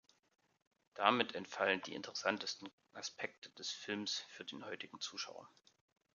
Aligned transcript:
Damit 0.95 1.35
entfallen 1.35 1.79
die 1.85 1.93
interessantesten 1.93 2.67
Aspekte 2.93 3.51
des 3.51 3.69
Films 3.69 4.25
für 4.29 4.43
den 4.43 4.65
heutigen 4.65 4.99
Zuschauer. 4.99 5.47